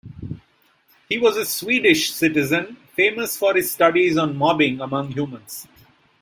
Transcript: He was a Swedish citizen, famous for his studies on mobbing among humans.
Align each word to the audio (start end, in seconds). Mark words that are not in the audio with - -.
He 1.09 1.19
was 1.19 1.37
a 1.37 1.45
Swedish 1.45 2.11
citizen, 2.11 2.75
famous 2.95 3.37
for 3.37 3.53
his 3.53 3.69
studies 3.71 4.17
on 4.17 4.35
mobbing 4.35 4.81
among 4.81 5.11
humans. 5.11 5.67